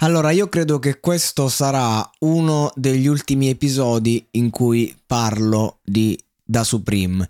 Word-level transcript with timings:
Allora, 0.00 0.30
io 0.30 0.48
credo 0.48 0.78
che 0.78 1.00
questo 1.00 1.48
sarà 1.48 2.08
uno 2.20 2.70
degli 2.74 3.06
ultimi 3.06 3.48
episodi 3.48 4.26
in 4.32 4.50
cui 4.50 4.94
parlo 5.06 5.78
di 5.82 6.18
Da 6.44 6.64
Supreme. 6.64 7.26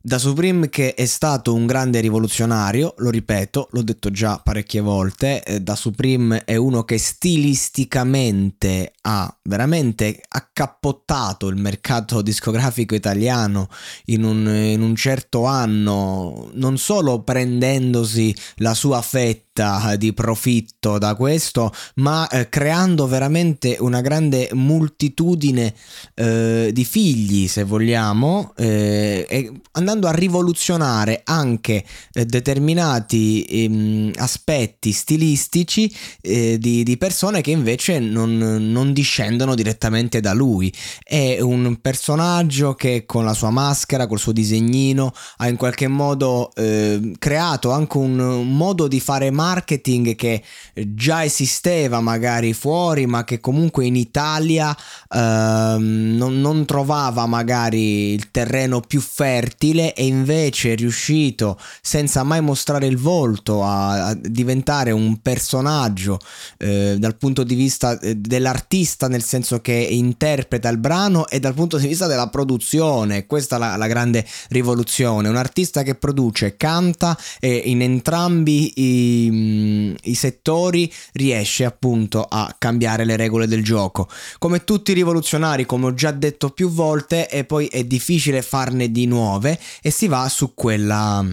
Da 0.00 0.18
Supreme 0.18 0.68
che 0.68 0.94
è 0.94 1.06
stato 1.06 1.52
un 1.52 1.66
grande 1.66 1.98
rivoluzionario, 1.98 2.94
lo 2.98 3.10
ripeto, 3.10 3.66
l'ho 3.72 3.82
detto 3.82 4.12
già 4.12 4.40
parecchie 4.40 4.80
volte, 4.80 5.42
eh, 5.42 5.60
Da 5.60 5.74
Supreme 5.74 6.44
è 6.44 6.54
uno 6.54 6.84
che 6.84 6.98
stilisticamente 6.98 8.92
ha 9.00 9.36
veramente 9.42 10.22
accappottato 10.28 11.48
il 11.48 11.56
mercato 11.56 12.22
discografico 12.22 12.94
italiano 12.94 13.68
in 14.04 14.22
un, 14.22 14.46
in 14.46 14.82
un 14.82 14.94
certo 14.94 15.46
anno, 15.46 16.48
non 16.52 16.78
solo 16.78 17.22
prendendosi 17.22 18.32
la 18.58 18.74
sua 18.74 19.02
fetta 19.02 19.96
di 19.96 20.12
profitto 20.12 20.98
da 20.98 21.16
questo, 21.16 21.72
ma 21.96 22.28
eh, 22.28 22.48
creando 22.48 23.08
veramente 23.08 23.76
una 23.80 24.00
grande 24.00 24.50
moltitudine 24.52 25.74
eh, 26.14 26.70
di 26.72 26.84
figli, 26.84 27.48
se 27.48 27.64
vogliamo, 27.64 28.52
eh, 28.56 29.26
e 29.28 29.52
andando 29.88 30.06
a 30.06 30.12
rivoluzionare 30.12 31.22
anche 31.24 31.82
eh, 32.12 32.26
determinati 32.26 33.42
ehm, 33.44 34.12
aspetti 34.16 34.92
stilistici 34.92 35.94
eh, 36.20 36.58
di, 36.58 36.82
di, 36.82 36.96
persone 36.98 37.40
che 37.40 37.50
invece 37.50 37.98
non, 37.98 38.36
non 38.36 38.92
discendono 38.92 39.54
direttamente 39.54 40.20
da 40.20 40.34
lui. 40.34 40.72
È 41.02 41.40
un 41.40 41.78
personaggio 41.80 42.74
che 42.74 43.04
con 43.06 43.24
la 43.24 43.32
sua 43.32 43.50
maschera, 43.50 44.06
col 44.06 44.18
suo 44.18 44.32
disegnino, 44.32 45.12
ha 45.38 45.48
in 45.48 45.56
qualche 45.56 45.88
modo 45.88 46.50
eh, 46.54 47.12
creato 47.18 47.70
anche 47.70 47.96
un 47.96 48.16
modo 48.54 48.88
di 48.88 49.00
fare 49.00 49.30
marketing 49.30 50.14
che 50.16 50.42
già 50.74 51.24
esisteva 51.24 52.00
magari 52.00 52.52
fuori, 52.52 53.06
ma 53.06 53.24
che 53.24 53.40
comunque 53.40 53.86
in 53.86 53.96
Italia 53.96 54.76
ehm, 55.08 56.16
non, 56.16 56.40
non, 56.40 56.66
trovava 56.66 57.24
magari 57.26 58.12
il 58.12 58.30
terreno 58.30 58.80
più 58.80 59.00
fertile 59.00 59.77
e 59.86 60.06
invece 60.06 60.72
è 60.72 60.76
riuscito 60.76 61.58
senza 61.80 62.22
mai 62.22 62.40
mostrare 62.40 62.86
il 62.86 62.96
volto 62.96 63.62
a, 63.62 64.08
a 64.08 64.14
diventare 64.14 64.90
un 64.90 65.20
personaggio 65.20 66.18
eh, 66.58 66.96
dal 66.98 67.16
punto 67.16 67.44
di 67.44 67.54
vista 67.54 67.98
eh, 67.98 68.14
dell'artista, 68.16 69.08
nel 69.08 69.22
senso 69.22 69.60
che 69.60 69.72
interpreta 69.72 70.68
il 70.68 70.78
brano 70.78 71.28
e 71.28 71.40
dal 71.40 71.54
punto 71.54 71.78
di 71.78 71.86
vista 71.86 72.06
della 72.06 72.28
produzione. 72.28 73.26
Questa 73.26 73.56
è 73.56 73.58
la, 73.58 73.76
la 73.76 73.86
grande 73.86 74.26
rivoluzione. 74.48 75.28
Un 75.28 75.36
artista 75.36 75.82
che 75.82 75.94
produce, 75.94 76.56
canta 76.56 77.16
e 77.40 77.62
in 77.64 77.82
entrambi 77.82 78.72
i 78.76 79.96
i 80.02 80.14
settori 80.14 80.92
riesce 81.12 81.64
appunto 81.64 82.26
a 82.28 82.54
cambiare 82.58 83.04
le 83.04 83.16
regole 83.16 83.46
del 83.46 83.62
gioco. 83.62 84.08
Come 84.38 84.64
tutti 84.64 84.90
i 84.90 84.94
rivoluzionari, 84.94 85.66
come 85.66 85.86
ho 85.86 85.94
già 85.94 86.10
detto 86.10 86.50
più 86.50 86.70
volte, 86.70 87.28
e 87.28 87.44
poi 87.44 87.66
è 87.66 87.84
difficile 87.84 88.42
farne 88.42 88.90
di 88.90 89.06
nuove 89.06 89.58
e 89.80 89.90
si 89.90 90.06
va 90.06 90.28
su 90.28 90.54
quella, 90.54 91.24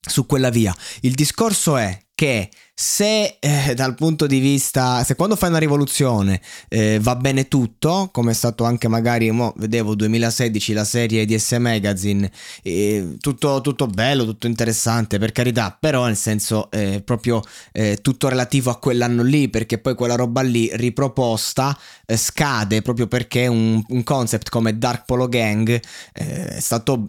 su 0.00 0.26
quella 0.26 0.50
via. 0.50 0.74
Il 1.00 1.14
discorso 1.14 1.76
è 1.76 1.98
che 2.20 2.50
se 2.74 3.36
eh, 3.40 3.74
dal 3.74 3.94
punto 3.94 4.26
di 4.26 4.40
vista, 4.40 5.04
se 5.04 5.14
quando 5.14 5.36
fai 5.36 5.48
una 5.48 5.58
rivoluzione 5.58 6.40
eh, 6.68 6.98
va 7.00 7.14
bene 7.16 7.48
tutto, 7.48 8.08
come 8.10 8.30
è 8.30 8.34
stato 8.34 8.64
anche 8.64 8.88
magari, 8.88 9.30
mo, 9.30 9.54
vedevo 9.56 9.94
2016 9.94 10.72
la 10.74 10.84
serie 10.84 11.24
di 11.24 11.38
S 11.38 11.52
Magazine, 11.52 12.30
eh, 12.62 13.16
tutto, 13.20 13.60
tutto, 13.60 13.86
bello, 13.86 14.24
tutto 14.24 14.46
interessante 14.46 15.18
per 15.18 15.32
carità, 15.32 15.76
però 15.78 16.04
nel 16.06 16.16
senso 16.16 16.70
eh, 16.70 17.02
proprio 17.02 17.42
eh, 17.72 17.98
tutto 18.02 18.28
relativo 18.28 18.70
a 18.70 18.78
quell'anno 18.78 19.22
lì, 19.22 19.48
perché 19.48 19.78
poi 19.78 19.94
quella 19.94 20.14
roba 20.14 20.42
lì 20.42 20.70
riproposta 20.72 21.74
eh, 22.06 22.16
scade 22.18 22.82
proprio 22.82 23.06
perché 23.06 23.46
un, 23.46 23.82
un, 23.86 24.02
concept 24.04 24.48
come 24.48 24.78
Dark 24.78 25.04
Polo 25.04 25.28
Gang 25.28 25.80
è 26.12 26.60
stato 26.60 27.08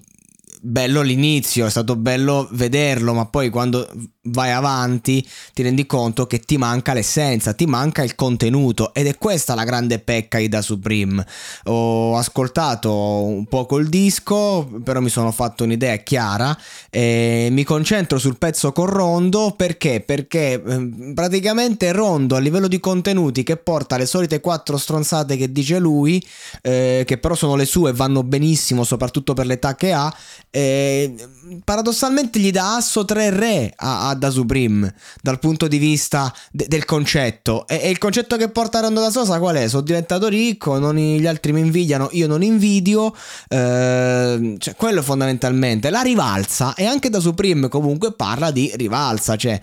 bello 0.61 1.01
l'inizio, 1.01 1.65
è 1.65 1.69
stato 1.69 1.95
bello 1.95 2.47
vederlo, 2.51 3.13
ma 3.13 3.25
poi 3.25 3.49
quando 3.49 3.89
vai 4.25 4.51
avanti 4.51 5.27
ti 5.53 5.63
rendi 5.63 5.87
conto 5.87 6.27
che 6.27 6.39
ti 6.39 6.57
manca 6.57 6.93
l'essenza, 6.93 7.53
ti 7.53 7.65
manca 7.65 8.03
il 8.03 8.13
contenuto 8.15 8.93
ed 8.93 9.07
è 9.07 9.17
questa 9.17 9.55
la 9.55 9.63
grande 9.63 9.99
pecca 9.99 10.37
di 10.37 10.47
Da 10.47 10.61
Supreme. 10.61 11.25
Ho 11.65 12.15
ascoltato 12.15 12.93
un 12.93 13.45
po' 13.45 13.67
il 13.77 13.89
disco, 13.89 14.69
però 14.83 14.99
mi 14.99 15.09
sono 15.09 15.31
fatto 15.31 15.63
un'idea 15.63 15.95
chiara 15.97 16.55
e 16.89 17.47
mi 17.51 17.63
concentro 17.63 18.19
sul 18.19 18.37
pezzo 18.37 18.71
con 18.71 18.85
Rondo 18.85 19.53
perché? 19.55 20.01
Perché 20.01 20.61
ehm, 20.63 21.13
praticamente 21.13 21.91
Rondo 21.91 22.35
a 22.35 22.39
livello 22.39 22.67
di 22.67 22.79
contenuti 22.79 23.43
che 23.43 23.57
porta 23.57 23.97
le 23.97 24.05
solite 24.05 24.39
quattro 24.39 24.77
stronzate 24.77 25.35
che 25.35 25.51
dice 25.51 25.79
lui, 25.79 26.23
eh, 26.61 27.03
che 27.05 27.17
però 27.17 27.33
sono 27.33 27.55
le 27.55 27.65
sue 27.65 27.89
e 27.89 27.93
vanno 27.93 28.23
benissimo 28.23 28.83
soprattutto 28.83 29.33
per 29.33 29.45
l'età 29.45 29.75
che 29.75 29.93
ha, 29.93 30.13
eh, 30.51 31.15
paradossalmente 31.63 32.39
gli 32.39 32.51
dà 32.51 32.75
asso 32.75 33.03
3 33.05 33.29
re 33.31 33.73
a, 33.75 34.09
a 34.09 34.10
Da 34.13 34.29
Supreme 34.29 34.93
dal 35.21 35.39
punto 35.39 35.67
di 35.67 35.77
vista 35.77 36.33
de- 36.51 36.65
del 36.67 36.85
concetto. 36.85 37.67
E-, 37.67 37.81
e, 37.83 37.89
il 37.89 37.97
concetto 37.97 38.37
che 38.37 38.49
porta 38.49 38.79
Rondo 38.79 39.01
da 39.01 39.09
Sosa 39.09 39.39
qual 39.39 39.55
è? 39.55 39.67
Sono 39.67 39.81
diventato 39.81 40.27
ricco, 40.27 40.77
non 40.77 40.95
gli 40.95 41.27
altri 41.27 41.51
mi 41.51 41.61
invidiano, 41.61 42.09
io 42.11 42.27
non 42.27 42.43
invidio. 42.43 43.13
Eh, 43.47 44.55
cioè, 44.57 44.75
quello 44.75 45.01
fondamentalmente. 45.01 45.89
La 45.89 46.01
rivalsa, 46.01 46.73
e 46.75 46.85
anche 46.85 47.09
Da 47.09 47.19
Supreme 47.19 47.67
comunque 47.67 48.13
parla 48.13 48.51
di 48.51 48.71
rivalsa, 48.75 49.35
cioè 49.35 49.59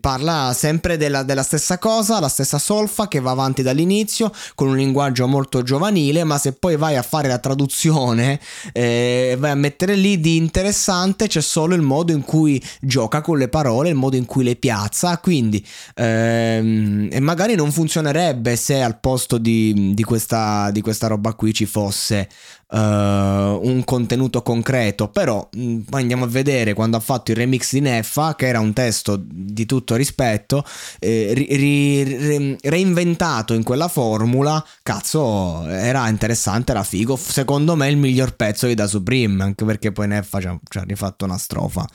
parla 0.00 0.52
sempre 0.54 0.96
della, 0.96 1.22
della 1.22 1.42
stessa 1.42 1.78
cosa, 1.78 2.20
la 2.20 2.28
stessa 2.28 2.58
solfa 2.58 3.08
che 3.08 3.20
va 3.20 3.30
avanti 3.30 3.62
dall'inizio 3.62 4.32
con 4.54 4.68
un 4.68 4.76
linguaggio 4.76 5.26
molto 5.26 5.62
giovanile, 5.62 6.24
ma 6.24 6.38
se 6.38 6.52
poi 6.52 6.76
vai 6.76 6.96
a 6.96 7.02
fare 7.02 7.28
la 7.28 7.38
traduzione, 7.38 8.40
eh, 8.72 9.36
vai 9.38 9.50
a 9.50 9.54
mettere 9.54 9.94
lì 9.94 10.20
di 10.20 10.36
interessante 10.36 11.26
c'è 11.26 11.40
solo 11.40 11.74
il 11.74 11.82
modo 11.82 12.12
in 12.12 12.22
cui 12.22 12.62
gioca 12.80 13.20
con 13.20 13.38
le 13.38 13.48
parole, 13.48 13.87
il 13.88 13.94
modo 13.94 14.16
in 14.16 14.24
cui 14.24 14.44
le 14.44 14.56
piazza, 14.56 15.18
quindi 15.18 15.64
ehm, 15.94 17.08
e 17.10 17.20
magari 17.20 17.54
non 17.54 17.72
funzionerebbe 17.72 18.56
se 18.56 18.80
al 18.80 18.98
posto 19.00 19.38
di, 19.38 19.92
di, 19.94 20.02
questa, 20.04 20.70
di 20.70 20.80
questa 20.80 21.06
roba 21.06 21.34
qui 21.34 21.52
ci 21.52 21.66
fosse 21.66 22.28
uh, 22.70 22.76
un 22.76 23.82
contenuto 23.84 24.42
concreto, 24.42 25.08
però 25.08 25.48
mh, 25.50 25.62
mm, 25.62 25.80
andiamo 25.90 26.24
a 26.24 26.28
vedere 26.28 26.74
quando 26.74 26.96
ha 26.96 27.00
fatto 27.00 27.30
il 27.30 27.36
remix 27.36 27.72
di 27.72 27.80
Neffa, 27.80 28.34
che 28.34 28.46
era 28.46 28.60
un 28.60 28.72
testo 28.72 29.20
di 29.20 29.66
tutto 29.66 29.96
rispetto, 29.96 30.64
eh, 30.98 31.32
ri, 31.34 32.02
ri, 32.02 32.56
reinventato 32.62 33.54
in 33.54 33.62
quella 33.62 33.88
formula, 33.88 34.64
cazzo, 34.82 35.66
era 35.66 36.08
interessante, 36.08 36.72
era 36.72 36.82
figo, 36.82 37.16
secondo 37.16 37.76
me 37.76 37.88
il 37.88 37.96
miglior 37.96 38.36
pezzo 38.36 38.66
di 38.66 38.74
Da 38.74 38.86
Supreme, 38.86 39.42
anche 39.42 39.64
perché 39.64 39.92
poi 39.92 40.08
Neffa 40.08 40.40
ci 40.40 40.46
ha, 40.46 40.58
ci 40.68 40.78
ha 40.78 40.82
rifatto 40.82 41.24
una 41.24 41.38
strofa, 41.38 41.86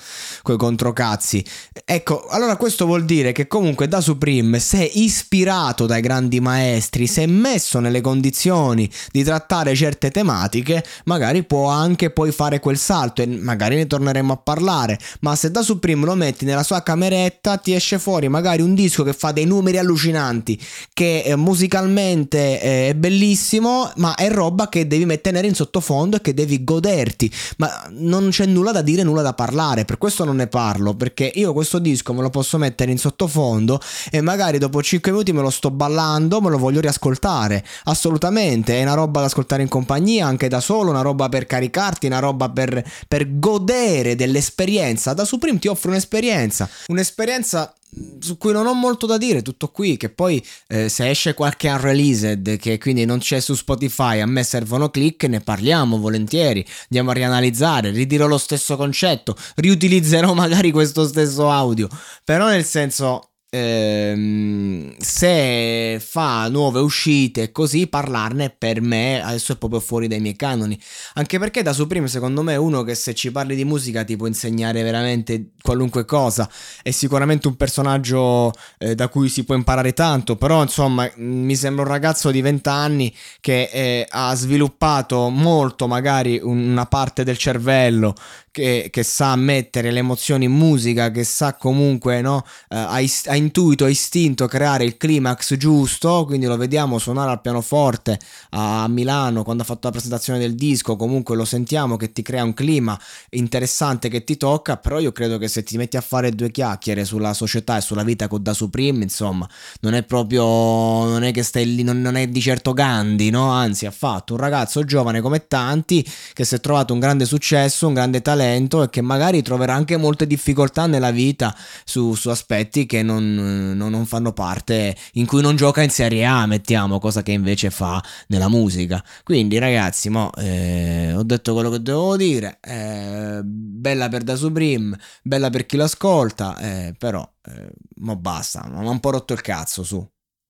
coi 0.41 0.57
controcazzi. 0.57 1.43
Ecco, 1.85 2.27
allora 2.27 2.55
questo 2.55 2.85
vuol 2.85 3.05
dire 3.05 3.31
che 3.31 3.47
comunque 3.47 3.87
Da 3.87 4.01
Supreme, 4.01 4.59
se 4.59 4.83
ispirato 4.83 5.85
dai 5.85 6.01
grandi 6.01 6.39
maestri, 6.39 7.07
si 7.07 7.21
è 7.21 7.25
messo 7.25 7.79
nelle 7.79 8.01
condizioni 8.01 8.89
di 9.11 9.23
trattare 9.23 9.75
certe 9.75 10.09
tematiche, 10.11 10.62
musiche, 10.63 10.83
magari 11.05 11.43
può 11.43 11.67
anche 11.67 12.09
poi 12.09 12.31
fare 12.31 12.59
quel 12.59 12.77
salto 12.77 13.21
e 13.21 13.27
magari 13.27 13.75
ne 13.75 13.85
torneremo 13.85 14.33
a 14.33 14.37
parlare. 14.37 14.97
Ma 15.19 15.35
se 15.35 15.51
da 15.51 15.61
Supreme 15.61 16.05
lo 16.05 16.15
metti 16.15 16.45
nella 16.45 16.63
sua 16.63 16.81
cameretta, 16.81 17.57
ti 17.57 17.73
esce 17.73 17.99
fuori 17.99 18.29
magari 18.29 18.61
un 18.61 18.73
disco 18.73 19.03
che 19.03 19.13
fa 19.13 19.31
dei 19.31 19.45
numeri 19.45 19.77
allucinanti, 19.77 20.59
che 20.93 21.23
eh, 21.25 21.35
musicalmente 21.35 22.61
eh, 22.61 22.89
è 22.89 22.93
bellissimo, 22.95 23.91
ma 23.97 24.15
è 24.15 24.29
roba 24.29 24.69
che 24.69 24.87
devi 24.87 25.05
mettere 25.05 25.31
in 25.45 25.55
sottofondo 25.55 26.17
e 26.17 26.21
che 26.21 26.33
devi 26.33 26.63
goderti. 26.63 27.31
Ma 27.57 27.87
non 27.91 28.29
c'è 28.29 28.45
nulla 28.45 28.71
da 28.71 28.81
dire, 28.81 29.03
nulla 29.03 29.21
da 29.21 29.33
parlare. 29.33 29.83
Per 29.85 29.97
questo 29.97 30.23
non 30.23 30.37
ne 30.37 30.47
parlo, 30.47 30.93
perché 30.93 31.31
io 31.35 31.53
questo 31.53 31.79
disco 31.79 32.13
me 32.13 32.21
lo 32.21 32.29
posso 32.29 32.57
mettere 32.57 32.91
in 32.91 32.97
sottofondo 32.97 33.79
e 34.09 34.21
magari 34.21 34.57
dopo 34.57 34.81
5 34.81 35.11
minuti 35.11 35.33
me 35.33 35.41
lo 35.41 35.49
sto 35.49 35.71
ballando, 35.71 36.39
me 36.39 36.49
lo 36.49 36.57
voglio 36.57 36.79
riascoltare. 36.79 37.63
Assolutamente, 37.85 38.79
è 38.79 38.83
una 38.83 38.93
roba 38.93 39.19
da 39.19 39.25
ascoltare 39.25 39.63
in 39.63 39.67
compagnia, 39.67 40.27
anche 40.27 40.47
da 40.53 40.59
solo, 40.59 40.91
una 40.91 41.01
roba 41.01 41.29
per 41.29 41.47
caricarti, 41.47 42.05
una 42.05 42.19
roba 42.19 42.49
per, 42.49 42.83
per 43.07 43.39
godere 43.39 44.15
dell'esperienza. 44.15 45.13
Da 45.13 45.25
Supreme 45.25 45.57
ti 45.57 45.67
offre 45.67 45.89
un'esperienza, 45.89 46.69
un'esperienza 46.87 47.73
su 48.19 48.37
cui 48.37 48.53
non 48.53 48.65
ho 48.65 48.73
molto 48.73 49.05
da 49.05 49.17
dire, 49.17 49.41
tutto 49.41 49.69
qui, 49.69 49.97
che 49.97 50.09
poi 50.09 50.43
eh, 50.67 50.89
se 50.89 51.09
esce 51.09 51.33
qualche 51.35 51.69
unreleased 51.69 52.57
che 52.57 52.79
quindi 52.79 53.05
non 53.05 53.19
c'è 53.19 53.39
su 53.39 53.53
Spotify, 53.53 54.19
a 54.19 54.25
me 54.25 54.43
servono 54.43 54.89
click, 54.89 55.25
ne 55.25 55.41
parliamo 55.41 55.99
volentieri, 55.99 56.65
andiamo 56.83 57.11
a 57.11 57.13
rianalizzare, 57.13 57.91
ridirò 57.91 58.25
lo 58.25 58.39
stesso 58.39 58.75
concetto, 58.75 59.35
riutilizzerò 59.55 60.33
magari 60.33 60.71
questo 60.71 61.07
stesso 61.07 61.49
audio, 61.49 61.87
però 62.23 62.47
nel 62.47 62.65
senso 62.65 63.32
ehm, 63.53 64.95
se 64.97 66.01
fa 66.03 66.47
nuove 66.49 66.79
uscite 66.79 67.51
così 67.51 67.85
parlarne 67.85 68.49
per 68.49 68.81
me 68.81 69.21
adesso 69.23 69.51
è 69.51 69.57
proprio 69.57 69.79
fuori 69.79 70.07
dai 70.07 70.19
miei 70.19 70.35
canoni. 70.35 70.79
Anche 71.13 71.37
perché 71.37 71.61
da 71.61 71.71
Supreme 71.71 72.07
secondo 72.07 72.41
me 72.41 72.53
è 72.53 72.57
uno 72.57 72.81
che 72.81 72.95
se 72.95 73.13
ci 73.13 73.31
parli 73.31 73.55
di 73.55 73.63
musica 73.63 74.03
ti 74.03 74.15
può 74.15 74.25
insegnare 74.25 74.81
veramente 74.81 75.51
qualunque 75.61 76.05
cosa. 76.05 76.49
È 76.81 76.89
sicuramente 76.89 77.47
un 77.47 77.55
personaggio 77.55 78.51
eh, 78.79 78.95
da 78.95 79.07
cui 79.07 79.29
si 79.29 79.43
può 79.43 79.53
imparare 79.53 79.93
tanto, 79.93 80.35
però 80.35 80.63
insomma 80.63 81.09
mi 81.17 81.55
sembra 81.55 81.83
un 81.83 81.89
ragazzo 81.89 82.31
di 82.31 82.41
20 82.41 82.69
anni 82.69 83.15
che 83.39 83.69
eh, 83.71 84.07
ha 84.09 84.33
sviluppato 84.33 85.29
molto 85.29 85.87
magari 85.87 86.39
una 86.41 86.87
parte 86.87 87.23
del 87.23 87.37
cervello 87.37 88.15
che, 88.53 88.89
che, 88.91 89.01
sa 89.01 89.35
mettere 89.35 89.89
le 89.89 89.97
emozioni 89.97 90.45
in 90.45 90.51
musica, 90.51 91.09
che 91.09 91.23
sa 91.23 91.55
comunque, 91.55 92.21
no, 92.21 92.35
uh, 92.35 92.41
ha, 92.67 92.99
ist- 92.99 93.27
ha, 93.27 93.35
intuito, 93.35 93.85
ha 93.85 93.89
istinto 93.89 94.45
creare 94.45 94.83
il 94.83 94.95
climax 94.95 95.57
giusto, 95.57 96.23
quindi 96.25 96.45
lo 96.45 96.55
vediamo 96.55 96.99
suonare 96.99 97.31
al 97.31 97.41
pianoforte 97.41 98.19
a 98.51 98.87
Milano 98.87 99.41
quando 99.43 99.63
ha 99.63 99.65
fatto 99.65 99.87
la 99.87 99.93
presentazione 99.93 100.37
del 100.37 100.53
disco, 100.53 100.95
comunque 100.95 101.35
lo 101.35 101.45
sentiamo 101.45 101.97
che 101.97 102.11
ti 102.11 102.21
crea 102.21 102.43
un 102.43 102.53
clima 102.53 102.97
interessante 103.31 104.07
che 104.07 104.23
ti 104.23 104.37
tocca, 104.37 104.77
però 104.77 104.99
io 104.99 105.11
credo 105.11 105.39
che 105.39 105.47
se 105.47 105.63
ti 105.63 105.75
metti 105.75 105.97
a 105.97 106.01
fare 106.01 106.29
due 106.31 106.51
chiacchiere 106.51 107.05
sulla 107.05 107.33
società 107.33 107.77
e 107.77 107.81
sulla 107.81 108.03
vita 108.03 108.27
con 108.27 108.43
Da 108.43 108.53
Supreme, 108.53 109.01
insomma, 109.01 109.49
non 109.79 109.95
è 109.95 110.03
proprio, 110.03 110.43
non 110.43 111.23
è 111.23 111.31
che 111.31 111.41
stai 111.41 111.73
lì, 111.73 111.81
non, 111.81 111.99
non 112.01 112.17
è 112.17 112.27
di 112.27 112.39
certo 112.39 112.73
Gandhi, 112.73 113.31
no? 113.31 113.49
Anzi, 113.49 113.87
ha 113.87 113.91
fatto 113.91 114.33
un 114.33 114.39
ragazzo 114.39 114.85
giovane 114.85 115.21
come 115.21 115.47
tanti 115.47 116.07
che 116.33 116.45
si 116.45 116.53
è 116.53 116.59
trovato 116.59 116.93
un 116.93 116.99
grande 116.99 117.25
successo, 117.25 117.87
un 117.87 117.95
grande 117.95 118.21
talento 118.21 118.41
talento 118.43 118.83
e 118.83 118.89
che 118.89 119.01
magari 119.01 119.41
troverà 119.41 119.73
anche 119.73 119.97
molte 119.97 120.27
difficoltà 120.27 120.85
nella 120.85 121.11
vita 121.11 121.55
su, 121.85 122.13
su 122.13 122.29
aspetti 122.29 122.85
che 122.85 123.01
non, 123.01 123.33
non, 123.75 123.89
non, 123.89 124.05
fanno 124.05 124.33
parte, 124.33 124.95
in 125.13 125.25
cui 125.25 125.41
non 125.41 125.55
gioca 125.55 125.81
in 125.81 125.89
Serie 125.89 126.25
A, 126.25 126.45
mettiamo, 126.45 126.99
cosa 126.99 127.23
che 127.23 127.31
invece 127.31 127.69
fa 127.69 128.03
nella 128.27 128.49
musica. 128.49 129.03
Quindi 129.23 129.57
ragazzi, 129.57 130.09
mo, 130.09 130.31
eh, 130.35 131.13
ho 131.15 131.23
detto 131.23 131.53
quello 131.53 131.69
che 131.69 131.81
dovevo 131.81 132.17
dire, 132.17 132.59
eh, 132.61 133.41
bella 133.43 134.09
per 134.09 134.23
Da 134.23 134.35
Supreme, 134.35 134.97
bella 135.23 135.49
per 135.49 135.65
chi 135.65 135.77
lo 135.77 135.83
ascolta, 135.83 136.57
eh, 136.57 136.93
però, 136.97 137.27
eh, 137.45 137.71
mo 137.97 138.15
basta, 138.17 138.65
mi 138.69 138.85
ha 138.85 138.89
un 138.89 138.99
po' 138.99 139.11
rotto 139.11 139.33
il 139.33 139.41
cazzo 139.41 139.83
su. 139.83 140.12